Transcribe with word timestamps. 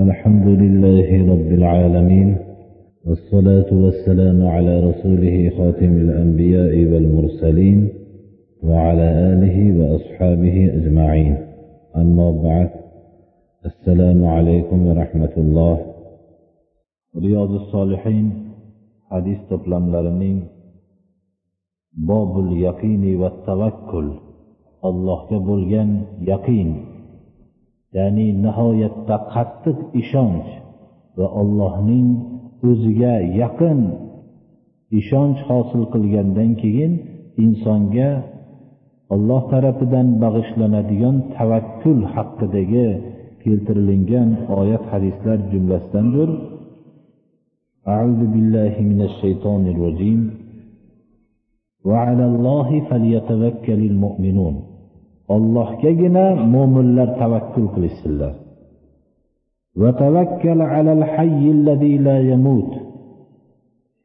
الحمد 0.00 0.46
لله 0.62 1.08
رب 1.32 1.50
العالمين 1.60 2.36
والصلاة 3.06 3.70
والسلام 3.84 4.46
على 4.46 4.74
رسوله 4.88 5.36
خاتم 5.56 5.92
الأنبياء 6.04 6.74
والمرسلين 6.90 7.88
وعلى 8.62 9.08
آله 9.32 9.56
وأصحابه 9.78 10.56
أجمعين. 10.78 11.36
أما 11.96 12.30
بعد 12.30 12.70
السلام 13.70 14.24
عليكم 14.24 14.86
ورحمة 14.86 15.34
الله. 15.36 15.76
رياض 17.26 17.50
الصالحين 17.50 18.26
حديث 19.10 19.38
to'plamlarining 19.50 20.38
bobul 22.08 22.56
yaqini 22.66 23.20
va 23.20 23.30
tavakkul 23.46 24.08
allohga 24.88 25.38
bo'lgan 25.48 25.90
yaqin 26.32 26.68
ya'ni 27.97 28.27
nihoyatda 28.45 29.15
qattiq 29.33 29.77
ishonch 30.01 30.49
va 31.17 31.27
allohning 31.41 32.07
o'ziga 32.69 33.15
yaqin 33.41 33.79
ishonch 34.99 35.39
hosil 35.49 35.83
qilgandan 35.93 36.51
keyin 36.61 36.93
insonga 37.45 38.09
alloh 39.15 39.41
tarafidan 39.51 40.07
bag'ishlanadigan 40.23 41.15
tavakkul 41.35 41.99
haqidagi 42.13 42.87
keltirilingan 43.41 44.29
oyat 44.59 44.83
hadislar 44.91 45.37
jumlasidandir 45.51 46.31
أعوذ 47.95 48.21
بالله 48.33 48.73
من 48.91 48.99
الشيطان 49.09 49.63
الرجيم 49.73 50.21
وعلى 51.85 52.25
الله 52.31 52.69
فليتوكل 52.89 53.79
المؤمنون 53.91 54.55
ollohgagina 55.34 56.24
mo'minlar 56.54 57.08
tavakkul 57.20 57.66
qilishsinlar. 57.74 58.34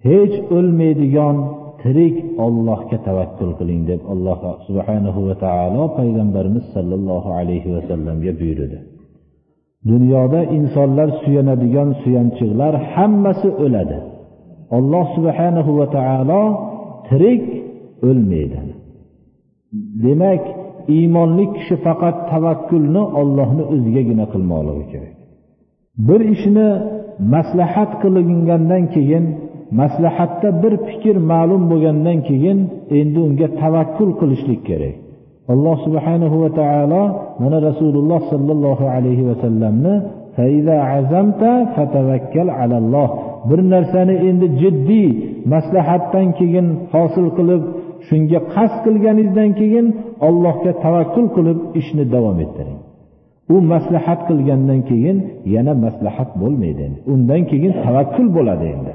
Hech 0.08 0.36
o'lmaydigan 0.58 1.36
tirik 1.82 2.16
ollohga 2.46 2.98
tavakkul 3.08 3.52
qiling 3.60 3.82
deb 3.92 4.02
alloh 4.14 4.40
subhanahu 4.68 5.20
va 5.28 5.36
taolo 5.46 5.84
payg'ambarimiz 6.00 6.66
sollallohu 6.76 7.30
alayhi 7.40 7.70
vasallamga 7.76 8.32
buyurdi. 8.40 8.78
Dunyoda 9.92 10.42
insonlar 10.58 11.10
suyanadigan 11.24 11.90
suyanchiqlar 12.02 12.74
hammasi 12.94 13.50
o'ladi. 13.66 13.98
Alloh 14.78 15.06
subhanahu 15.16 15.72
va 15.80 15.88
taolo 15.98 16.42
tirik 17.08 17.44
o'lmaydi. 18.10 18.60
Demak 20.06 20.44
iymonli 20.96 21.46
kishi 21.56 21.76
faqat 21.86 22.18
tavakkulni 22.32 23.04
ollohni 23.22 23.64
o'zigagina 23.74 24.26
qilmoqligi 24.34 24.86
kerak. 24.92 25.14
Bir 26.08 26.22
ishni 26.36 26.68
maslahat 27.36 27.92
qilingandan 28.02 28.84
keyin 28.96 29.26
maslahatda 29.82 30.50
bir 30.64 30.74
fikr 30.88 31.16
ma'lum 31.32 31.64
bo'lgandan 31.72 32.18
keyin 32.30 32.60
endi 33.00 33.20
unga 33.28 33.48
tavakkul 33.62 34.12
qilishlik 34.20 34.62
kerak. 34.70 34.96
Alloh 35.54 35.76
subhanahu 35.86 36.36
va 36.44 36.50
taolo 36.60 37.04
mana 37.42 37.58
rasululloh 37.70 38.22
sollallohu 38.32 38.86
alayhi 38.96 39.24
vasallamni 39.30 39.96
bir 43.50 43.60
narsani 43.74 44.16
endi 44.30 44.48
jiddiy 44.62 45.10
maslahatdan 45.54 46.28
keyin 46.40 46.68
hosil 46.94 47.28
qilib 47.38 47.64
shunga 48.08 48.40
qasd 48.54 48.78
qilganingizdan 48.86 49.52
keyin 49.60 49.86
allohga 50.28 50.72
tavakkul 50.84 51.28
qilib 51.36 51.60
ishni 51.80 52.04
davom 52.16 52.38
ettiring. 52.46 52.80
U 53.54 53.56
maslahat 53.74 54.20
qilgandan 54.30 54.82
keyin 54.90 55.18
yana 55.56 55.74
maslahat 55.86 56.30
bo'lmaydi 56.42 56.82
endi. 56.88 57.00
Undan 57.14 57.42
keyin 57.52 57.74
tavakkul 57.86 58.28
bo'ladi 58.38 58.66
endi. 58.76 58.94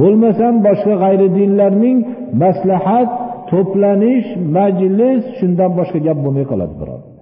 Bo'lmasam 0.00 0.54
boshqa 0.66 0.94
g'ayri 1.02 1.28
dinlarning 1.38 1.98
maslahat 2.44 3.10
to'planish 3.50 4.28
majlis 4.56 5.22
shundan 5.38 5.70
boshqa 5.78 5.98
gap 6.06 6.18
bo'lmay 6.24 6.44
qoladi 6.52 6.74
birodarlar 6.80 7.16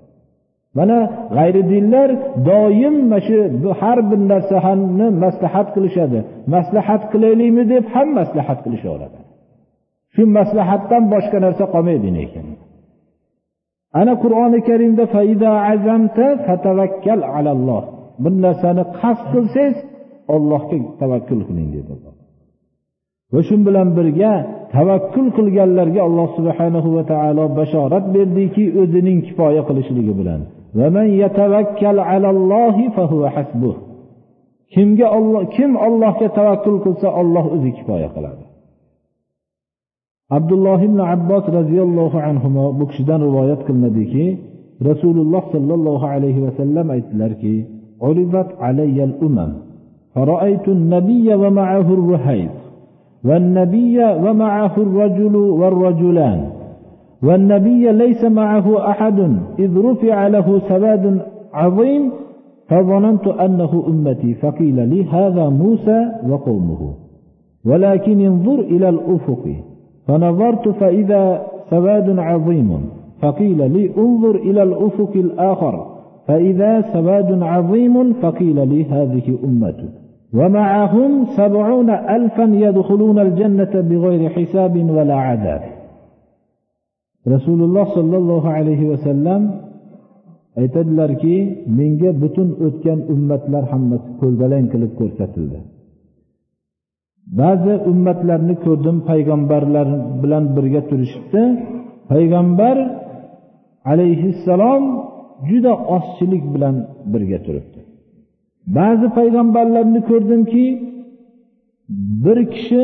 mana 0.79 0.99
g'ayri 1.37 1.62
dinlar 1.73 2.09
doim 2.50 2.97
mana 3.11 3.19
shu 3.27 3.39
har 3.81 3.99
bir 4.11 4.21
narsani 4.33 5.06
maslahat 5.25 5.69
qilishadi. 5.75 6.19
Maslahat 6.55 7.03
qilaylikmi 7.12 7.65
deb 7.73 7.84
ham 7.95 8.09
maslahat 8.21 8.59
qilishaveradi 8.65 9.19
shu 10.15 10.23
maslahatdan 10.39 11.03
boshqa 11.15 11.39
narsa 11.45 11.65
qolmaydi 11.75 12.11
lekin 12.19 12.47
ana 14.01 14.13
qur'oni 14.23 14.61
karimda 14.69 15.05
bir 18.25 18.35
narsani 18.45 18.83
qasd 19.01 19.25
qilsangiz 19.33 19.77
ollohga 20.35 20.79
tavakkul 21.01 21.41
qiling 21.49 21.69
dedi 21.77 21.93
va 23.35 23.41
shu 23.49 23.57
bilan 23.67 23.89
birga 23.99 24.33
tavakkul 24.77 25.29
qilganlarga 25.37 26.01
alloh 26.09 26.29
subhanahu 26.39 26.89
va 26.97 27.03
taolo 27.13 27.45
bashorat 27.59 28.05
berdiki 28.17 28.65
o'zining 28.81 29.19
kifoya 29.27 29.63
qilishligi 29.69 30.13
bilan. 30.21 30.41
Kimga 34.75 35.07
olloh 35.19 35.43
kim 35.57 35.71
ollohga 35.87 36.29
tavakkul 36.39 36.79
qilsa 36.85 37.09
olloh 37.21 37.45
o'zi 37.55 37.71
kifoya 37.79 38.09
qiladi. 38.17 38.45
Abdulloh 40.37 40.81
ibn 40.89 40.99
abbos 41.15 41.45
roziyallohu 41.59 42.17
anhu 42.28 42.49
bu 42.78 42.84
kishidan 42.91 43.21
rivoyat 43.28 43.61
qilinadiki 43.67 44.27
rasululloh 44.91 45.43
sollallohu 45.55 46.05
alayhi 46.15 46.41
vasallam 46.47 46.87
aytdilarki 46.97 47.56
عرضت 48.03 48.50
علي 48.61 49.05
الأمم 49.05 49.53
فرأيت 50.15 50.69
النبي 50.69 51.34
ومعه 51.34 51.89
الرهيب 51.99 52.50
والنبي 53.25 54.05
ومعه 54.05 54.75
الرجل 54.77 55.37
والرجلان 55.37 56.41
والنبي 57.23 57.93
ليس 57.93 58.25
معه 58.25 58.91
أحد 58.91 59.19
إذ 59.59 59.78
رفع 59.78 60.27
له 60.27 60.61
سواد 60.69 61.23
عظيم 61.53 62.11
فظننت 62.69 63.27
أنه 63.27 63.84
أمتي 63.89 64.34
فقيل 64.34 64.89
لي 64.89 65.05
هذا 65.05 65.49
موسى 65.49 66.12
وقومه 66.28 66.94
ولكن 67.65 68.21
انظر 68.21 68.61
إلى 68.61 68.89
الأفق 68.89 69.44
فنظرت 70.07 70.69
فإذا 70.69 71.47
سواد 71.71 72.19
عظيم 72.19 72.89
فقيل 73.23 73.71
لي 73.73 73.91
انظر 73.99 74.35
إلى 74.37 74.63
الأفق 74.63 75.13
الآخر 75.15 75.87
فإذا 76.27 76.81
سواد 76.93 77.43
عظيم 77.43 78.13
فقيل 78.13 78.69
لي 78.69 78.85
هذه 78.85 79.39
أمتك 79.45 79.91
ومعهم 80.35 81.25
سبعون 81.25 81.91
ألفا 81.91 82.45
يدخلون 82.45 83.19
الجنة 83.19 83.81
بغير 83.81 84.31
حساب 84.31 84.91
ولا 84.91 85.15
عذاب. 85.15 85.63
رسول 87.29 87.63
الله 87.63 87.85
صلى 87.85 88.17
الله 88.17 88.51
عليه 88.51 88.89
وسلم 88.89 89.65
aytadilarki 90.63 91.37
menga 91.79 92.11
butun 92.23 92.49
o'tgan 92.67 93.01
ummatlar 93.15 93.65
hammasi 93.73 94.11
ko'lbalang 94.21 94.67
qilib 94.73 94.93
ko'rsatildi 95.01 95.59
ba'zi 97.27 97.75
ummatlarni 97.91 98.55
ko'rdim 98.65 98.97
payg'ambarlar 99.11 99.89
bilan 100.23 100.45
birga 100.57 100.83
turishibdi. 100.91 101.43
Payg'ambar 102.12 102.77
alayhissalom 103.93 104.85
juda 105.49 105.73
ozchilik 105.97 106.45
bilan 106.55 106.77
birga 107.12 107.39
turibdi. 107.47 107.81
Ba'zi 108.79 109.07
payg'ambarlarni 109.19 110.01
ko'rdimki 110.11 110.65
bir 112.25 112.39
kishi 112.55 112.83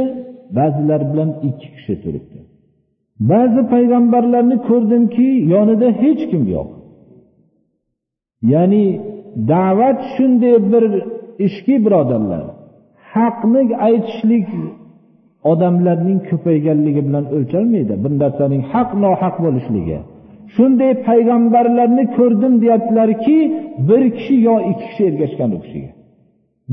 ba'zilar 0.57 1.01
bilan 1.13 1.31
ikki 1.49 1.69
kishi 1.77 1.95
turibdi. 2.03 2.39
Ba'zi 3.31 3.63
payg'ambarlarni 3.75 4.57
ko'rdimki 4.69 5.29
yonida 5.55 5.89
hech 6.03 6.23
kim 6.31 6.43
yo'q. 6.55 6.69
Ya'ni 8.53 8.85
da'vat 9.53 9.99
shunday 10.15 10.57
bir 10.73 10.85
ishki 11.47 11.75
birodarlar. 11.85 12.45
Haqni 13.15 13.63
aytishlik 13.89 14.49
odamlarning 15.53 16.19
ko'payganligi 16.31 17.03
bilan 17.09 17.25
o'lchalmaydi. 17.37 17.95
Bir 18.05 18.13
narsaning 18.23 18.63
haq 18.73 18.91
nohaq 19.05 19.37
bo'lishligi. 19.45 19.99
Shunday 20.55 20.93
payg'ambarlarni 21.09 22.05
ko'rdim 22.17 22.55
deyaptilarki 22.63 23.39
bir 23.89 24.03
kishi 24.17 24.37
yo 24.49 24.57
ikki 24.71 24.85
kishi 24.91 25.03
ergashgan 25.11 25.51
u 25.57 25.59
kishiga. 25.65 25.91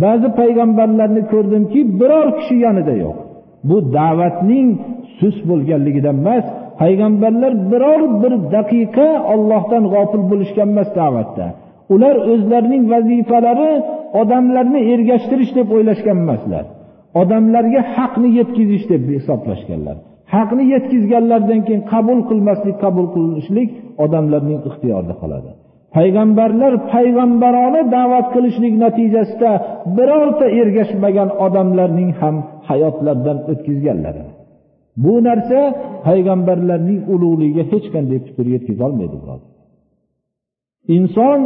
Ba'zi 0.03 0.27
payg'ambarlarni 0.39 1.21
ko'rdimki 1.31 1.79
biror 1.99 2.27
kishi 2.37 2.55
yonida 2.65 2.95
yo'q. 3.03 3.17
Bu 3.69 3.77
da'vatning 3.97 4.67
sust 5.19 5.41
bo'lganligidan 5.49 6.17
emas 6.23 6.45
payg'ambarlar 6.81 7.53
biror 7.71 8.01
bir 8.21 8.33
daqiqa 8.55 9.09
ollohdan 9.33 9.83
g'ofil 9.93 10.23
bo'lishgan 10.31 10.67
emas 10.73 10.89
da'vatda. 10.99 11.45
Ular 11.93 12.15
o'zlarining 12.31 12.83
vazifalari 12.93 13.71
odamlarni 14.21 14.81
ergashtirish 14.93 15.51
deb 15.57 15.67
o'ylashgan 15.75 16.17
emaslar. 16.23 16.65
Odamlarga 17.21 17.81
haqni 17.95 18.29
yetkazish 18.39 18.85
deb 18.91 19.03
hisoblashganlar. 19.15 19.97
Haqni 20.35 20.63
yetkazganlaridan 20.73 21.61
keyin 21.67 21.83
qabul 21.93 22.19
qilmaslik 22.29 22.75
qabul 22.83 23.07
qilishlik 23.15 23.69
odamlarning 24.05 24.59
ixtiyorida 24.69 25.15
qoladi. 25.21 25.49
Payg'ambarlar 25.95 26.73
payg'ambarona 26.93 27.81
da'vat 27.95 28.27
qilishlik 28.35 28.73
natijasida 28.83 29.51
birorta 29.97 30.45
ergashmagan 30.61 31.29
odamlarning 31.45 32.11
ham 32.21 32.35
hayotlaridan 32.69 33.37
o'tkazganlar 33.51 34.15
bu 35.03 35.13
narsa 35.27 35.59
payg'ambarlarning 36.07 37.01
ulug'ligiga 37.13 37.63
hech 37.71 37.87
qanday 37.93 38.19
putur 38.25 38.45
yetkazolmaydi 38.55 39.17
inson 40.95 41.39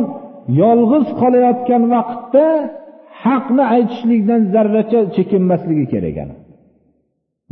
yolg'iz 0.61 1.05
qolayotgan 1.21 1.83
vaqtda 1.93 2.45
haqni 3.23 3.63
aytishlikdan 3.75 4.41
zarracha 4.53 4.99
chekinmasligi 5.15 5.85
kerak 5.93 6.17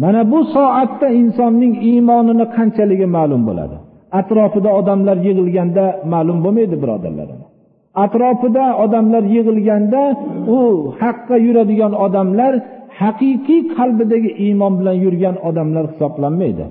mana 0.03 0.21
bu 0.31 0.39
soatda 0.55 1.07
insonning 1.21 1.73
iymonini 1.89 2.45
qanchaligi 2.55 3.07
ma'lum 3.17 3.41
bo'ladi? 3.49 3.77
Atrofida 4.19 4.69
odamlar 4.79 5.17
yig'ilganda 5.27 5.85
ma'lum 6.13 6.37
bo'lmaydi 6.45 6.75
birodarlar 6.83 7.29
atrofida 8.05 8.65
odamlar 8.83 9.23
yig'ilganda 9.35 10.01
u 10.57 10.59
haqqa 11.01 11.35
yuradigan 11.45 11.93
odamlar 12.05 12.53
haqiqiy 13.01 13.61
qalbidagi 13.77 14.31
iymon 14.45 14.73
bilan 14.79 14.97
yurgan 15.05 15.35
odamlar 15.49 15.85
hisoblanmaydi. 15.91 16.65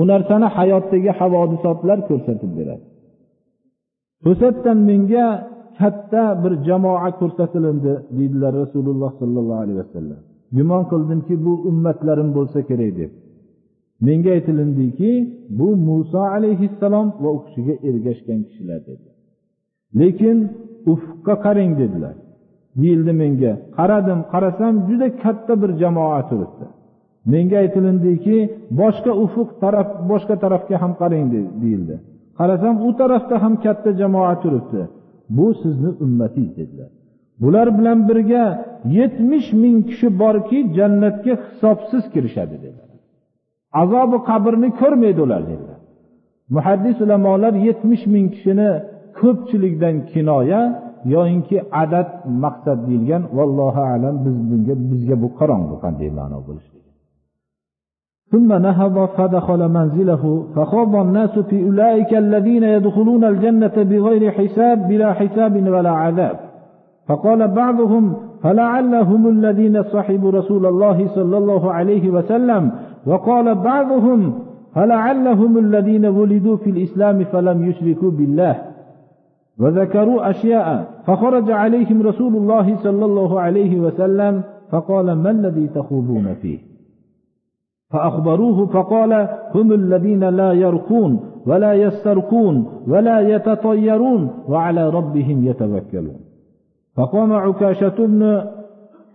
U 0.00 0.02
narsani 0.10 0.48
hayotdagi 0.56 1.10
havodisotlar 1.20 1.98
ko'rsatib 2.08 2.50
beradi. 2.58 2.84
To'satdan 4.24 4.78
menga 4.90 5.26
katta 5.80 6.24
bir 6.42 6.52
jamoa 6.68 7.10
ko'rsatilindi 7.20 7.92
deydilar 8.16 8.52
rasululloh 8.62 9.12
sollallohu 9.20 9.60
alayhi 9.64 9.80
vasallam. 9.84 10.20
Gumon 10.56 10.82
qildimki 10.92 11.34
bu 11.46 11.52
ummatlarim 11.70 12.28
bo'lsa 12.36 12.58
kerak 12.70 12.92
deb. 13.00 13.10
Menga 14.06 14.30
aytilindiki 14.36 15.10
bu 15.58 15.68
muso 15.88 16.22
alayhissalom 16.36 17.08
va 17.22 17.28
u 17.36 17.38
kishiga 17.44 17.74
ergashgan 17.88 18.40
kishilar 18.48 18.80
dedi. 18.88 19.08
Lekin 20.00 20.38
ufqqa 20.92 21.34
qarang 21.44 21.72
dedilar. 21.80 22.16
Deyildi 22.80 23.12
menga 23.22 23.52
qaradim 23.78 24.20
qarasam 24.32 24.74
juda 24.88 25.08
katta 25.22 25.54
bir 25.62 25.70
jamoa 25.82 26.20
turibdi. 26.30 26.66
Menga 27.32 27.56
aytilindiki 27.64 28.36
boshqa 28.80 29.12
ufuq 29.24 29.48
taraf 29.62 29.88
boshqa 30.10 30.34
tarafga 30.44 30.76
ham 30.82 30.92
qarang 31.02 31.26
deyildi. 31.62 31.96
Qarasam 32.40 32.74
u 32.88 32.90
tarafda 33.00 33.36
ham 33.42 33.54
katta 33.64 33.90
jamoa 34.00 34.34
turibdi. 34.42 34.80
Bu 35.36 35.46
sizni 35.62 35.90
ummatingiz 36.04 36.56
dedilar. 36.60 36.90
Bular 37.42 37.68
bilan 37.78 37.98
birga 38.08 38.44
yetmish 38.98 39.48
ming 39.62 39.78
kishi 39.88 40.08
borki 40.22 40.58
jannatga 40.76 41.34
hisobsiz 41.44 42.04
kirishadi 42.12 42.56
dedilar. 42.64 42.90
Azobi 43.82 44.18
qabrni 44.28 44.68
ko'rmaydi 44.80 45.20
ular 45.26 45.42
dedilar. 45.50 45.80
Muhaddis 46.54 46.96
ulamolar 47.04 47.54
yetmish 47.66 48.04
ming 48.14 48.26
kishini 48.34 48.70
ko'pchilikdan 49.18 49.96
kinoya 50.12 50.62
yoyinki 51.14 51.56
adad 51.82 52.10
maqsad 52.44 52.78
deyilgan 52.88 53.22
vallohu 53.36 53.82
alam 53.94 54.14
biz 54.24 54.36
bunga 54.50 54.74
bizga 54.90 55.16
bu 55.22 55.28
qorong'u 55.38 55.76
qanday 55.84 56.10
ma'no 56.20 56.38
bo'lishi 56.48 56.69
ثم 58.30 58.52
نهض 58.52 59.08
فدخل 59.08 59.68
منزله 59.68 60.46
فخاض 60.56 60.96
الناس 60.96 61.38
في 61.38 61.64
أولئك 61.64 62.14
الذين 62.14 62.62
يدخلون 62.62 63.24
الجنة 63.24 63.72
بغير 63.76 64.30
حساب 64.30 64.88
بلا 64.88 65.12
حساب 65.12 65.68
ولا 65.68 65.90
عذاب. 65.90 66.36
فقال 67.06 67.48
بعضهم 67.48 68.14
فلعلهم 68.42 69.28
الذين 69.28 69.82
صحبوا 69.82 70.30
رسول 70.30 70.66
الله 70.66 71.06
صلى 71.06 71.38
الله 71.38 71.72
عليه 71.72 72.10
وسلم؟ 72.10 72.70
وقال 73.06 73.54
بعضهم 73.54 74.34
فلعلهم 74.74 75.58
الذين 75.58 76.06
ولدوا 76.06 76.56
في 76.56 76.70
الإسلام 76.70 77.24
فلم 77.24 77.70
يشركوا 77.70 78.10
بالله. 78.10 78.56
وذكروا 79.60 80.30
أشياء 80.30 80.86
فخرج 81.06 81.50
عليهم 81.50 82.02
رسول 82.02 82.36
الله 82.36 82.76
صلى 82.76 83.04
الله 83.04 83.40
عليه 83.40 83.80
وسلم 83.80 84.42
فقال 84.70 85.12
ما 85.12 85.30
الذي 85.30 85.68
تخوضون 85.74 86.34
فيه؟ 86.42 86.69
فأخبروه 87.90 88.66
فقال 88.66 89.28
هم 89.54 89.72
الذين 89.72 90.24
لا 90.24 90.52
يركون 90.52 91.20
ولا 91.46 91.72
يستركون 91.72 92.66
ولا 92.88 93.20
يتطيرون 93.20 94.30
وعلى 94.48 94.88
ربهم 94.88 95.44
يتوكلون. 95.44 96.20
فقام 96.96 97.32
عكاشة 97.32 98.06
بن 98.06 98.44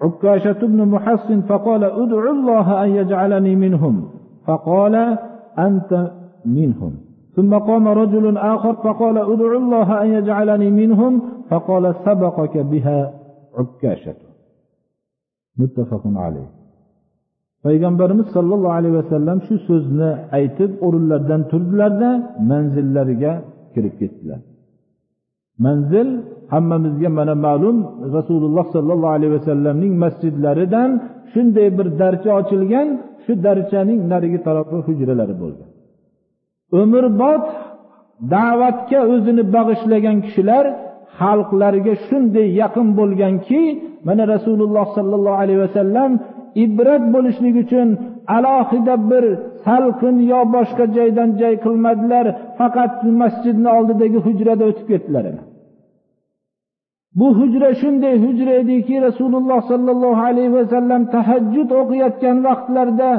عكاشة 0.01 0.67
بن 0.67 0.85
محصن 0.85 1.41
فقال 1.41 1.83
ادعو 1.83 2.31
الله 2.31 2.83
أن 2.83 2.89
يجعلني 2.89 3.55
منهم. 3.55 4.09
فقال 4.45 5.17
أنت 5.59 6.11
منهم. 6.45 6.95
ثم 7.35 7.57
قام 7.57 7.87
رجل 7.87 8.37
آخر 8.37 8.73
فقال 8.73 9.17
ادعو 9.17 9.57
الله 9.57 10.01
أن 10.01 10.07
يجعلني 10.07 10.71
منهم. 10.71 11.21
فقال 11.49 11.95
سبقك 12.05 12.57
بها 12.57 13.13
عكاشة. 13.57 14.15
متفق 15.59 16.01
عليه. 16.05 16.64
Payg'ambarimiz 17.65 18.27
sollallohu 18.35 18.75
alayhi 18.79 18.95
vasallam 19.01 19.37
shu 19.47 19.55
so'zni 19.67 20.11
aytib 20.37 20.71
o'rinlaridan 20.85 21.41
turdilarda 21.51 22.09
manzillariga 22.51 23.33
kirib 23.73 23.93
ketdilar. 24.01 24.39
Manzil 25.65 26.07
hammamizga 26.53 27.09
mana 27.19 27.35
ma'lum 27.47 27.77
rasululloh 28.17 28.65
sollallohu 28.75 29.13
alayhi 29.17 29.33
vasallamning 29.37 29.93
masjidlaridan 30.03 30.89
shunday 31.33 31.67
bir 31.77 31.87
darcha 32.01 32.29
ochilgan 32.39 32.87
shu 33.23 33.33
darchaning 33.45 33.99
narigi 34.11 34.39
tarafi 34.47 34.77
hujralari 34.87 35.35
bo'lgan 35.43 35.69
umrbod 36.81 37.43
da'vatga 38.35 38.99
o'zini 39.13 39.43
bag'ishlagan 39.55 40.17
kishilar 40.25 40.65
xalqlariga 41.19 41.93
shunday 42.07 42.47
yaqin 42.61 42.87
bo'lganki 42.99 43.61
mana 44.07 44.23
rasululloh 44.33 44.85
sollallohu 44.97 45.37
alayhi 45.43 45.61
vasallam 45.65 46.11
ibrat 46.63 47.03
bo'lishlik 47.13 47.55
uchun 47.63 47.87
alohida 48.37 48.95
bir 49.11 49.25
salqin 49.65 50.15
yo 50.31 50.41
boshqa 50.55 50.85
joydan 50.97 51.29
joy 51.41 51.55
qilmadilar 51.65 52.25
faqat 52.59 52.93
masjidni 53.21 53.69
oldidagi 53.77 54.19
hujrada 54.25 54.63
o'tib 54.69 54.87
ketdilar. 54.91 55.25
Bu 57.19 57.27
hujra 57.39 57.69
shunday 57.81 58.15
hujra 58.25 58.53
ediki 58.61 58.95
rasululloh 59.07 59.59
sollallohu 59.71 60.21
alayhi 60.29 60.53
vasallam 60.59 61.01
tahajjud 61.15 61.69
o'qiyotgan 61.81 62.37
vaqtlarida 62.47 63.09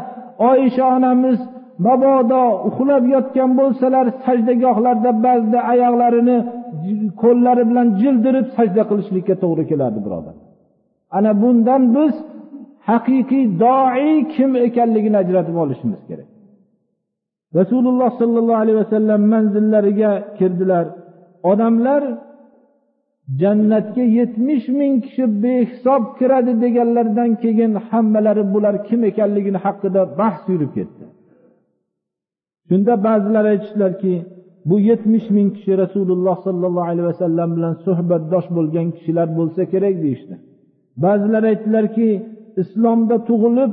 oysha 0.51 0.85
onamiz 0.97 1.39
mabodo 1.87 2.43
uxlab 2.69 3.05
yotgan 3.15 3.51
bo'lsalar 3.61 4.07
sajdagohlarda 4.25 5.11
ba'zida 5.27 5.61
oyoqlarini 5.73 6.39
qo'llari 7.23 7.63
bilan 7.71 7.89
jildirib 8.01 8.47
sajda 8.57 8.83
qilishlikka 8.91 9.35
to'g'ri 9.43 9.65
keladi 9.71 9.99
birodar. 10.07 10.37
Ana 11.17 11.33
bundan 11.43 11.83
biz 11.97 12.13
haqiqiy 12.89 13.45
doi 13.65 14.07
kim 14.35 14.51
ekanligini 14.67 15.17
ajratib 15.23 15.57
olishimiz 15.65 16.03
kerak. 16.09 16.29
Rasululloh 17.59 18.11
sollallohu 18.21 18.61
alayhi 18.65 18.79
vasallam 18.85 19.21
manzillariga 19.33 20.13
kirdilar. 20.39 20.87
Odamlar 21.51 22.03
jannatga 23.41 24.05
yetmish 24.19 24.67
ming 24.79 24.95
kishi 25.05 25.25
behisob 25.43 26.03
kiradi 26.19 26.53
deganlaridan 26.63 27.31
keyin 27.43 27.73
hammalari 27.89 28.45
bular 28.55 28.75
kim 28.89 29.01
ekanligini 29.11 29.59
haqida 29.67 30.03
bahs 30.19 30.43
yurib 30.53 30.71
ketdi. 30.77 31.05
Shunda 32.69 32.95
ba'zilar 33.07 33.45
aytishdilarki 33.53 34.15
bu 34.69 34.77
yetmish 34.89 35.27
ming 35.37 35.49
kishi 35.57 35.73
rasululloh 35.83 36.37
sollallohu 36.47 36.89
alayhi 36.93 37.09
vasallam 37.13 37.49
bilan 37.57 37.75
suhbatdosh 37.87 38.47
bo'lgan 38.57 38.87
kishilar 38.97 39.29
bo'lsa 39.39 39.63
kerak 39.73 39.95
deyishdi. 40.05 40.35
Ba'zilar 41.05 41.43
aytdilarki 41.53 42.09
islomda 42.63 43.17
tug'ilib 43.29 43.73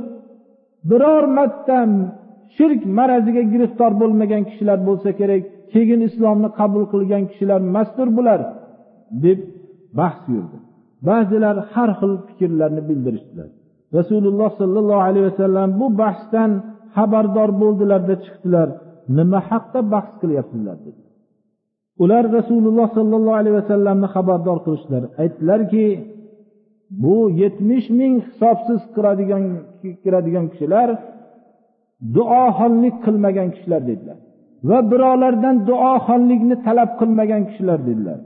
biror 0.89 1.23
marta 1.37 1.79
shirk 2.55 2.81
maraziga 2.97 3.43
giriftor 3.53 3.91
bo'lmagan 4.01 4.41
kishilar 4.49 4.79
bo'lsa 4.87 5.09
kerak 5.19 5.41
keyin 5.73 6.01
islomni 6.09 6.49
qabul 6.59 6.83
qilgan 6.93 7.23
kishilar 7.31 7.61
mastur 7.75 8.07
bular 8.17 8.39
deb 9.23 9.39
bahs 9.99 10.21
yurdi. 10.33 10.57
Ba'zilar 11.07 11.55
har 11.73 11.89
xil 11.99 12.13
fikrlarni 12.27 12.81
bildirishdilar. 12.89 13.49
Rasululloh 13.97 14.49
sollallohu 14.61 15.03
alayhi 15.09 15.25
vasallam 15.31 15.69
bu 15.79 15.87
bahsdan 16.01 16.51
xabardor 16.95 17.49
bo'ldilarda 17.61 18.15
chiqdilar. 18.25 18.67
Nima 19.17 19.39
haqda 19.49 19.79
bahs 19.93 20.11
qilyapsizlar 20.21 20.77
dedi. 20.85 21.01
Ular 22.03 22.23
rasululloh 22.39 22.87
sollallohu 22.97 23.37
alayhi 23.41 23.55
vasallamni 23.61 24.07
xabardor 24.15 24.57
qilishdilar. 24.65 25.03
Aytdilarki 25.21 25.85
bu 27.01 27.15
yetmish 27.41 27.87
ming 27.99 28.13
hisobsiz 28.27 28.81
kiradigan 28.95 29.43
kiradigan 30.03 30.45
kishilar 30.53 30.89
duoxonlik 32.15 32.95
qilmagan 33.05 33.49
kishilar 33.55 33.81
dedilar. 33.89 34.17
Va 34.69 34.77
birovlardan 34.91 35.55
duoxonlikni 35.69 36.55
talab 36.65 36.91
qilmagan 36.99 37.41
kishilar 37.49 37.79
dedilar. 37.89 38.19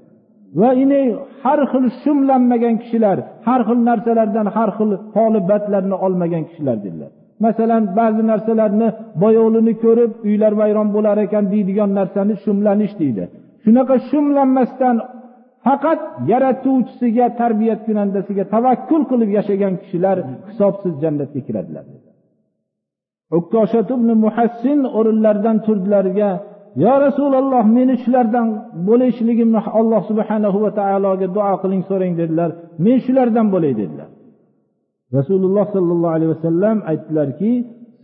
Va 0.60 0.70
ini 0.84 1.02
har 1.44 1.60
xil 1.72 1.86
shumlanmagan 2.04 2.76
kishilar 2.84 3.18
har 3.48 3.62
xil 3.68 3.80
narsalardan 3.90 4.48
har 4.56 4.70
xil 4.78 4.92
tolibatlarni 5.16 5.96
olmagan 6.06 6.44
kishilar 6.50 6.78
dedilar. 6.86 7.12
Masalan 7.46 7.84
ba'zi 8.00 8.24
narsalarni 8.32 8.88
boyovlini 9.24 9.74
ko'rib 9.84 10.12
uylar 10.28 10.54
vayron 10.62 10.88
bo'lar 10.96 11.18
ekan 11.26 11.46
deydigan 11.54 11.90
narsani 12.00 12.36
shumlanish 12.44 12.94
deydi. 13.02 13.24
Shunaqa 13.64 13.96
shumlanmasdan 14.10 14.96
faqat 15.66 16.02
yaratuvchisiga 16.32 17.26
tarbiyat 17.42 17.80
kunandasiga 17.88 18.44
tavakkul 18.54 19.04
qilib 19.12 19.30
yashagan 19.38 19.74
kishilar 19.82 20.18
hisobsiz 20.50 20.94
jannatga 21.04 21.40
kiradilar 21.48 21.86
muhassin 24.26 24.80
o'rinlaridan 24.98 25.58
turdilarga 25.66 26.30
yo 26.84 26.94
rasululloh 27.06 27.64
meni 27.78 27.96
shulardan 28.04 28.48
bo'lishligimni 28.88 29.60
alloh 29.80 30.02
subhanahu 30.10 30.58
va 30.64 30.72
taologa 30.80 31.28
duo 31.36 31.54
qiling 31.64 31.84
so'rang 31.90 32.14
dedilar. 32.22 32.50
Men 32.86 32.98
shulardan 33.06 33.48
bo'lay 33.54 33.74
dedilar. 33.82 34.10
Rasululloh 35.18 35.66
sollallohu 35.76 36.14
alayhi 36.18 36.32
vasallam 36.36 36.78
aytdilarki 36.92 37.52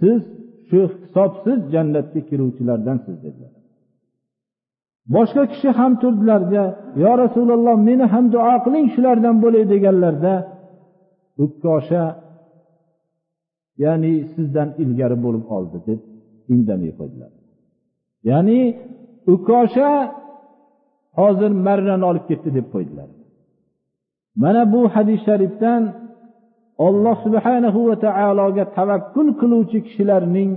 siz 0.01 0.21
shu 0.69 0.79
hisobsiz 1.03 1.59
jannatga 1.73 2.19
kiruvchilardansiz 2.29 3.15
dedilar. 3.25 3.51
Boshqa 5.15 5.43
kishi 5.51 5.69
ham 5.79 5.91
turdilarda 6.01 6.63
yo 7.03 7.11
rasululloh 7.23 7.75
meni 7.87 8.05
ham 8.13 8.25
duo 8.33 8.55
qiling 8.65 8.87
shulardan 8.95 9.35
bo'lay 9.43 9.63
deganlarda 9.73 10.33
ukkosha 11.45 12.03
ya'ni 13.83 14.13
sizdan 14.33 14.69
ilgari 14.83 15.17
bo'lib 15.25 15.45
oldi 15.55 15.77
deb 15.87 15.99
indamay 16.53 16.91
qo'ydilar. 16.99 17.31
Ya'ni 18.29 18.59
ukosha 19.33 19.91
hozir 21.19 21.51
marrani 21.65 22.05
olib 22.11 22.25
ketdi 22.29 22.49
deb 22.57 22.67
qo'ydilar. 22.73 23.09
Mana 24.43 24.61
bu 24.73 24.81
hadis 24.95 25.19
sharifdan 25.27 25.83
olloh 26.87 27.15
subhanahu 27.25 27.79
va 27.89 27.95
taologa 28.05 28.63
tavakkul 28.77 29.29
qiluvchi 29.41 29.79
kishilarning 29.87 30.51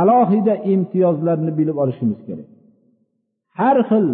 alohida 0.00 0.54
imtiyozlarini 0.72 1.52
bilib 1.58 1.76
olishimiz 1.82 2.20
kerak. 2.28 2.48
Har 3.58 3.76
xil 3.90 4.06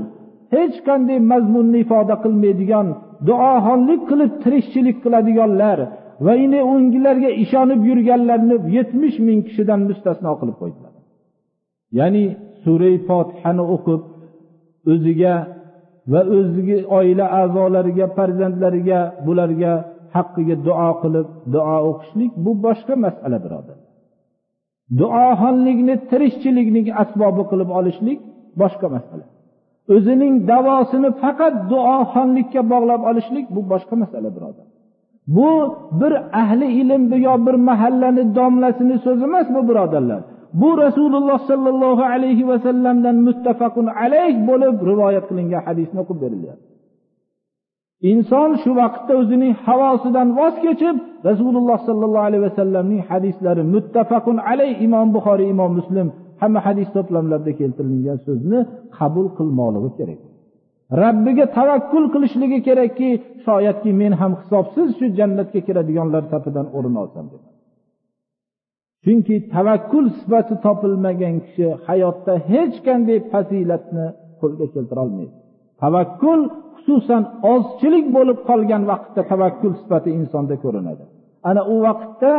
hech 0.54 0.76
qanday 0.86 1.18
mazmunni 1.32 1.78
ifoda 1.84 2.14
qilmaydigan 2.24 2.86
duoxonlik 3.28 4.00
qilib 4.10 4.32
tirikchilik 4.42 4.96
qiladiganlar 5.04 5.78
va 6.24 6.32
endi 6.44 6.60
ungilarga 6.72 7.30
ishonib 7.44 7.80
yurganlarni 7.90 8.56
yetmish 8.76 9.16
ming 9.26 9.40
kishidan 9.46 9.80
mustasno 9.88 10.32
qilib 10.40 10.56
qo'ydilar. 10.62 10.92
Ya'ni 11.98 12.24
surai 12.62 12.96
fotihani 13.08 13.64
o'qib 13.74 14.02
o'ziga 14.92 15.34
va 16.12 16.20
o'ziga 16.38 16.76
oila 16.98 17.24
a'zolariga 17.40 18.06
farzandlariga 18.16 19.00
bularga 19.26 19.72
haqqiga 20.16 20.56
duo 20.66 20.90
qilib 21.02 21.28
duo 21.54 21.76
o'qishlik 21.90 22.32
bu 22.44 22.52
boshqa 22.66 22.94
masala 23.04 23.38
birodar. 23.44 23.78
Duoxonlikni 25.00 25.94
tirikchilikning 26.10 26.86
asbobi 27.02 27.42
qilib 27.50 27.70
olishlik 27.78 28.20
boshqa 28.60 28.86
masala. 28.94 29.26
O'zining 29.94 30.34
davosini 30.52 31.10
faqat 31.22 31.54
duoxonlikka 31.70 32.60
bog'lab 32.72 33.02
olishlik 33.10 33.46
bu 33.54 33.60
boshqa 33.72 33.94
masala 34.02 34.28
birodar. 34.36 34.66
Bu 35.36 35.50
bir 36.00 36.12
ahli 36.42 36.66
ilm 36.80 37.02
yo 37.26 37.34
bir 37.46 37.56
mahallani 37.68 38.22
domlasini 38.38 38.96
so'zi 39.04 39.24
emas 39.30 39.46
bu 39.56 39.60
birodarlar. 39.68 40.20
Bu 40.60 40.70
rasululloh 40.84 41.38
sollallohu 41.50 42.02
alayhi 42.14 42.48
vasallamdan 42.50 43.16
muttafaqun 43.26 43.86
alayh 44.02 44.34
bo'lib 44.48 44.76
rivoyat 44.90 45.24
qilingan 45.30 45.62
hadisni 45.68 45.98
o'qib 46.02 46.18
berilyapti. 46.24 46.66
Inson 48.10 48.50
shu 48.62 48.70
vaqtda 48.80 49.12
o'zining 49.20 49.54
havosidan 49.66 50.28
voz 50.38 50.54
kechib 50.64 50.96
rasululloh 51.28 51.78
sollallohu 51.88 52.26
alayhi 52.28 52.44
vasallamning 52.48 53.02
hadislari 53.10 53.62
muttafaqun 53.74 54.36
alayh 54.50 54.74
imom 54.86 55.08
buxoriy 55.16 55.48
imom 55.54 55.72
muslim 55.78 56.08
hamma 56.40 56.60
hadis 56.66 56.88
to'plamlarida 56.96 57.52
keltirilgan 57.60 58.18
so'zni 58.26 58.58
qabul 58.98 59.26
qilmoqligi 59.38 59.90
kerak. 59.98 60.20
Rabbiga 61.02 61.46
tavakkul 61.58 62.04
qilishligi 62.14 62.58
kerakki 62.68 63.08
shoyatki 63.46 63.90
men 64.00 64.12
ham 64.20 64.32
hisobsiz 64.40 64.88
shu 64.98 65.06
jannatga 65.18 65.60
kiradiganlar 65.66 66.22
safidan 66.32 66.66
o'rin 66.76 66.96
olsam 67.02 67.26
deb 67.32 67.42
chunki 69.06 69.36
tavakkul 69.54 70.06
sifati 70.18 70.54
topilmagan 70.64 71.36
kishi 71.44 71.66
hayotda 71.86 72.34
hech 72.50 72.76
qanday 72.86 73.18
fazilatni 73.32 74.06
qo'lga 74.40 74.66
keltira 74.74 75.00
olmaydi. 75.06 75.34
Tavakkul 75.82 76.40
xususan 76.76 77.22
ozchilik 77.54 78.06
bo'lib 78.16 78.38
qolgan 78.48 78.82
vaqtda 78.90 79.22
tavakkul 79.32 79.72
sifati 79.80 80.10
insonda 80.18 80.54
ko'rinadi. 80.64 81.04
Ana 81.48 81.62
u 81.74 81.76
vaqtda 81.86 82.32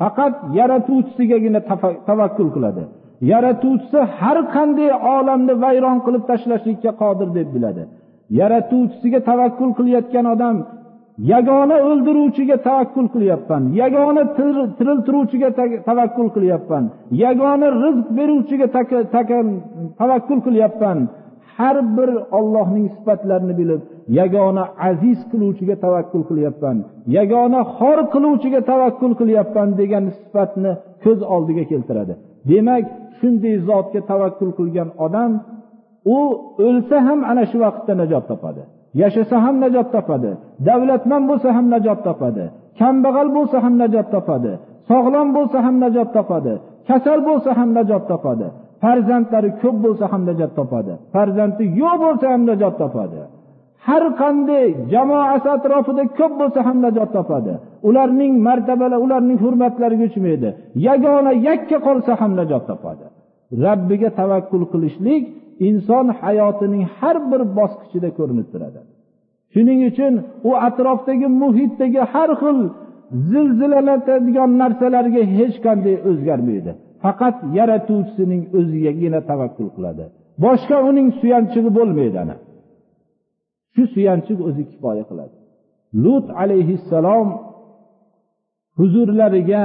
faqat 0.00 0.34
yaratuvchisigagina 0.58 1.60
tavakkul 2.08 2.48
qiladi. 2.56 2.84
Yaratuvchisi 3.30 3.98
har 4.18 4.38
qanday 4.54 4.90
olamni 5.16 5.54
vayron 5.64 5.98
qilib 6.06 6.22
tashlashlikka 6.30 6.90
qodir 7.02 7.28
deb 7.38 7.48
biladi. 7.54 7.82
Yaratuvchisiga 8.40 9.20
tavakkul 9.30 9.70
qilayotgan 9.78 10.26
odam 10.34 10.56
yagona 11.32 11.76
o'ldiruvchiga 11.88 12.56
tavakkul 12.68 13.06
qilyapman 13.14 13.62
yagona 13.80 14.22
tiriltiruvchiga 14.78 15.48
tavakkul 15.88 16.28
qilyapman 16.36 16.84
yagona 17.24 17.68
rizq 17.82 18.06
beruvchiga 18.18 18.66
tavakkul 19.98 20.40
qilyapman. 20.46 20.98
Har 21.58 21.76
bir 21.96 22.10
ollohning 22.38 22.86
sifatlarini 22.96 23.54
bilib 23.60 23.82
yagona 24.20 24.64
aziz 24.88 25.18
qiluvchiga 25.32 25.76
tavakkul 25.84 26.22
qilyapman 26.30 26.76
yagona 27.18 27.60
xor 27.76 27.98
qiluvchiga 28.14 28.60
tavakkul 28.70 29.12
qilyapman 29.20 29.68
degan 29.80 30.04
sifatni 30.18 30.72
ko'z 31.04 31.20
oldiga 31.34 31.64
keltiradi. 31.70 32.12
Demak 32.50 32.84
shunday 33.22 33.56
zotga 33.68 34.00
tavakkul 34.10 34.52
qilgan 34.58 34.88
odam 35.06 35.32
u 36.16 36.18
o'lsa 36.66 36.96
ham 37.06 37.20
ana 37.30 37.44
shu 37.50 37.56
vaqtda 37.64 37.92
najot 38.00 38.24
topadi 38.30 38.62
yashasa 39.02 39.36
ham 39.44 39.56
najot 39.64 39.88
topadi 39.94 40.30
davlatman 40.68 41.22
bo'lsa 41.30 41.48
ham 41.56 41.66
najot 41.74 42.00
topadi 42.08 42.44
kambag'al 42.78 43.28
bo'lsa 43.36 43.56
ham 43.64 43.74
najot 43.82 44.06
topadi 44.14 44.52
sog'lom 44.90 45.28
bo'lsa 45.36 45.58
ham 45.66 45.76
najot 45.84 46.08
topadi 46.16 46.54
kasal 46.88 47.18
bo'lsa 47.28 47.50
ham 47.58 47.70
najot 47.78 48.02
topadi 48.10 48.46
farzandlari 48.82 49.50
ko'p 49.62 49.76
bo'lsa 49.84 50.04
ham 50.12 50.22
najot 50.28 50.52
topadi 50.58 50.92
farzandi 51.14 51.64
yo'q 51.80 51.96
bo'lsa 52.04 52.26
ham 52.32 52.42
najot 52.50 52.74
topadi 52.82 53.20
har 53.86 54.04
qanday 54.20 54.66
jamoasi 54.92 55.48
atrofida 55.56 56.04
ko'p 56.18 56.32
bo'lsa 56.40 56.60
ham 56.66 56.78
najot 56.84 57.10
topadi 57.16 57.54
ularning 57.88 58.34
martabalari 58.46 59.02
ularning 59.04 59.38
hurmatlariga 59.44 60.04
uchmaydi 60.10 60.48
yagona 60.86 61.32
yakka 61.48 61.78
qolsa 61.86 62.12
ham 62.20 62.32
najot 62.40 62.62
topadi 62.70 63.04
rabbiga 63.66 64.10
tavakkul 64.20 64.64
qilishlik 64.72 65.22
inson 65.68 66.06
hayotining 66.20 66.84
har 66.98 67.16
bir 67.30 67.42
bosqichida 67.58 68.08
ko'rinib 68.18 68.48
turadi. 68.52 68.80
Shuning 69.52 69.80
uchun 69.90 70.14
u 70.48 70.50
atrofdagi 70.68 71.26
muhitdagi 71.42 72.02
har 72.12 72.30
xil 72.42 72.58
zilzilalatadigan 73.30 74.50
narsalarga 74.62 75.22
hech 75.38 75.56
qanday 75.66 75.96
o'zgarmaydi. 76.10 76.72
Faqat 77.02 77.36
yaratuvchisining 77.58 78.42
o'zigagina 78.58 79.20
tavakkul 79.30 79.68
qiladi. 79.76 80.04
Boshqa 80.44 80.76
uning 80.88 81.08
suyanchig'i 81.20 81.70
bo'lmaydi 81.78 82.18
ana. 82.24 82.36
Shu 83.74 83.82
suyanchiq 83.94 84.38
o'zi 84.48 84.62
kifoya 84.70 85.04
qiladi. 85.10 85.34
Lut 86.04 86.26
alayhissalom 86.42 87.28
huzurlariga 88.78 89.64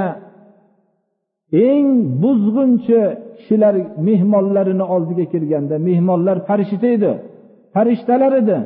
eng 1.68 1.88
buzg'unchi 2.22 3.00
kishilar 3.38 3.74
mehmonlarini 4.08 4.84
oldiga 4.94 5.24
kelganda 5.32 5.74
mehmonlar 5.88 6.36
farishta 6.48 6.88
edi 6.96 7.12
farishtalar 7.74 8.32
edi. 8.42 8.56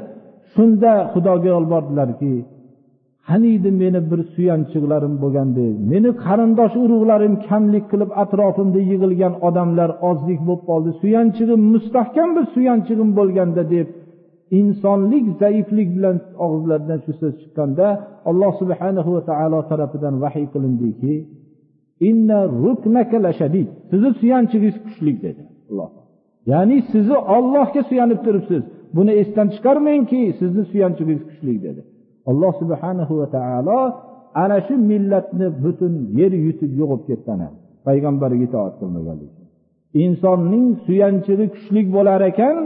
Shunda 0.54 0.92
xudoga 1.12 1.48
yolbordilarki 1.54 2.34
qaniydi 3.28 3.70
meni 3.82 4.00
bir 4.10 4.20
suyanchiqlarim 4.34 5.14
bo'lganda 5.22 5.64
meni 5.92 6.10
qarindosh 6.24 6.74
urug'larim 6.84 7.34
kamlik 7.48 7.84
qilib 7.92 8.10
atrofimda 8.22 8.80
yig'ilgan 8.90 9.34
odamlar 9.48 9.90
ozlik 10.10 10.40
bo'lib 10.48 10.62
qoldi 10.70 10.90
suyanchig'im 11.02 11.60
mustahkam 11.74 12.28
bir 12.36 12.44
suyanchig'im 12.54 13.10
bo'lganda 13.18 13.62
deb 13.74 13.88
insonlik 14.60 15.26
zaiflik 15.42 15.88
bilan 15.96 16.16
og'izlaridan 16.44 16.98
shu 17.04 17.12
so'z 17.20 17.34
chiqqanda 17.42 17.86
alloh 18.30 18.52
subhanahu 18.60 19.10
va 19.16 19.22
taolo 19.30 19.60
tarafidan 19.70 20.14
vahiy 20.24 20.46
qilindiki 20.54 21.12
sizni 23.90 24.10
suyanchingiz 24.20 24.76
kuchli 24.84 25.12
dedi. 25.24 25.42
Alloh. 25.70 25.90
Ya'ni 26.52 26.76
sizni 26.92 27.18
ollohga 27.36 27.82
suyanib 27.90 28.20
turibsiz. 28.26 28.62
Buni 28.96 29.12
esdan 29.22 29.48
chiqarmangki 29.54 30.20
sizni 30.40 30.62
suyanchingiz 30.72 31.20
kuchli 31.28 31.54
dedi. 31.66 31.80
Alloh 32.30 32.52
subhanahu 32.62 33.14
va 33.20 33.26
taolo 33.36 33.78
ana 34.42 34.58
shu 34.66 34.74
millatni 34.90 35.46
butun 35.64 35.94
yer 36.20 36.32
yutib 36.46 36.72
yo'qolib 36.80 37.04
ketdi 37.08 37.28
ana 37.36 37.48
payg'ambariga 37.86 38.44
itoat 38.48 38.74
qilmaganlik 38.80 39.32
insonning 40.04 40.66
suyanchig'i 40.86 41.46
kuchli 41.54 41.80
bo'lar 41.96 42.20
ekan 42.30 42.56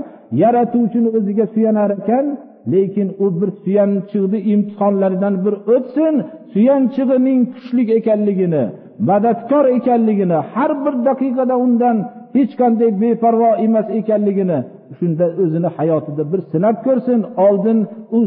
yaratuvchini 0.42 1.08
o'ziga 1.18 1.46
suyanar 1.54 1.90
ekan 2.00 2.26
lekin 2.72 3.08
u 3.24 3.26
bir 3.38 3.50
suyanchiqni 3.64 4.38
imtihonlardan 4.52 5.34
bir 5.44 5.54
o'tsin 5.74 6.14
suyanchig'ining 6.52 7.40
kuchli 7.54 7.82
ekanligini 7.98 8.64
madadkor 9.10 9.64
ekanligini 9.78 10.38
har 10.52 10.70
bir 10.84 10.94
daqiqada 11.08 11.54
undan 11.64 11.96
hech 12.36 12.52
qanday 12.60 12.90
beparvo 13.02 13.50
emas 13.66 13.86
ekanligini 14.00 14.58
shunda 14.98 15.26
o'zini 15.42 15.68
hayotida 15.76 16.22
bir 16.32 16.40
sinab 16.52 16.76
ko'rsin 16.86 17.20
oldin 17.46 17.78
u 18.16 18.18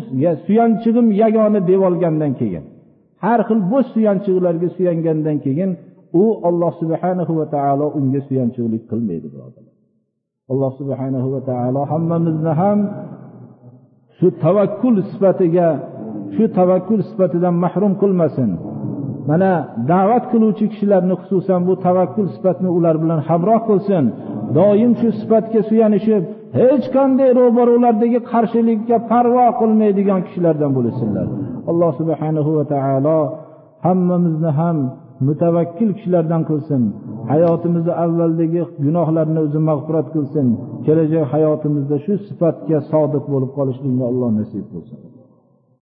suyanchig'im 0.46 1.08
yagona 1.22 1.60
deb 1.70 1.82
olgandan 1.90 2.34
keyin. 2.40 2.64
Har 3.26 3.40
xil 3.48 3.60
bo'sh 3.72 3.88
suyanchiqlarga 3.96 4.68
suyangandan 4.78 5.38
keyin 5.46 5.72
u 6.22 6.24
olloh 6.48 6.74
subhanahu 6.82 7.34
va 7.40 7.46
taolo 7.56 7.86
unga 8.00 8.22
suyanchiqlik 8.28 8.84
qilmaydi 8.92 9.28
birodarlar. 9.34 9.76
Alloh 10.52 10.72
subhanahu 10.80 11.28
va 11.34 11.42
taolo 11.50 11.82
hammamizni 11.92 12.54
ham 12.62 12.80
shu 14.18 14.28
tavakkul 14.44 14.96
sifatiga 15.12 15.68
shu 16.36 16.44
tavakkul 16.60 17.02
sifatidan 17.10 17.56
mahrum 17.64 17.94
qilmasin. 18.02 18.50
Mana 19.30 19.52
da'vat 19.92 20.24
qiluvchi 20.32 20.66
kishilarni 20.72 21.16
xususan 21.22 21.60
bu 21.68 21.74
tavakkul 21.86 22.28
sifatini 22.36 22.70
ular 22.78 22.96
bilan 23.04 23.20
hamroh 23.30 23.62
qilsin. 23.70 24.06
Doim 24.58 24.92
shu 25.00 25.10
sifatga 25.20 25.62
suyanishib 25.70 26.24
hech 26.60 26.86
qanday 26.96 27.30
ro'barulardagi 27.40 28.20
qarshilikka 28.32 28.98
parvo 29.12 29.48
qilmaydigan 29.60 30.20
kishilardan 30.28 30.72
bo'lishsinlar 30.78 31.28
alloh 31.72 31.92
subhanahu 32.00 32.52
va 32.58 32.66
taolo 32.74 33.20
hammamizni 33.86 34.52
ham 34.60 34.78
mutavakkil 35.28 35.90
kishilardan 35.98 36.42
qilsin. 36.50 36.82
Hayotimizni 37.32 37.94
avvaldagi 38.04 38.62
gunohlarni 38.86 39.40
o'zi 39.46 39.60
mag'firat 39.70 40.08
qilsin. 40.16 40.48
Kelajak 40.86 41.26
hayotimizda 41.34 41.98
shu 42.06 42.14
sifatga 42.28 42.78
sodiq 42.92 43.24
bo'lib 43.34 43.52
qolishlikni 43.58 44.04
alloh 44.12 44.30
nasib 44.40 44.66
qilsin. 44.74 45.00